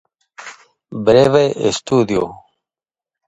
[1.07, 2.23] Breve estudio".